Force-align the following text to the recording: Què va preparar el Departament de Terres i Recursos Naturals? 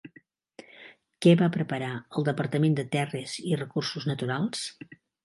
Què 1.25 1.33
va 1.41 1.49
preparar 1.57 1.89
el 2.21 2.25
Departament 2.29 2.79
de 2.79 2.87
Terres 2.97 3.37
i 3.51 3.55
Recursos 3.61 4.09
Naturals? 4.15 4.65